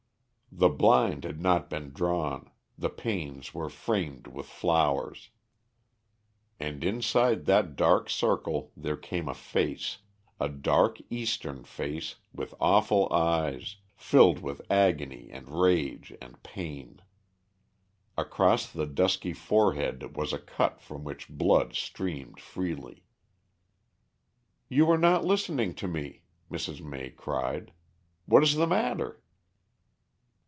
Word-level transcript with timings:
The 0.53 0.67
blind 0.67 1.23
had 1.23 1.39
not 1.39 1.69
been 1.69 1.91
drawn; 1.93 2.51
the 2.77 2.89
panes 2.89 3.53
were 3.53 3.69
framed 3.69 4.27
with 4.27 4.45
flowers. 4.47 5.29
And 6.59 6.83
inside 6.83 7.45
that 7.45 7.77
dark 7.77 8.09
circle 8.09 8.73
there 8.75 8.97
came 8.97 9.29
a 9.29 9.33
face, 9.33 9.99
a 10.41 10.49
dark 10.49 10.99
Eastern 11.09 11.63
face, 11.63 12.15
with 12.33 12.53
awful 12.59 13.11
eyes, 13.13 13.77
filled 13.95 14.39
with 14.39 14.61
agony 14.69 15.29
and 15.31 15.47
rage 15.49 16.11
and 16.21 16.43
pain. 16.43 17.01
Across 18.17 18.73
the 18.73 18.85
dusky 18.85 19.31
forehead 19.31 20.17
was 20.17 20.33
a 20.33 20.37
cut 20.37 20.81
from 20.81 21.05
which 21.05 21.29
blood 21.29 21.75
streamed 21.75 22.41
freely. 22.41 23.05
"You 24.67 24.91
are 24.91 24.97
not 24.97 25.23
listening 25.23 25.75
to 25.75 25.87
me," 25.87 26.23
Mrs. 26.51 26.81
May 26.83 27.09
cried. 27.09 27.71
"What 28.25 28.43
is 28.43 28.55
the 28.55 28.67
matter?" 28.67 29.17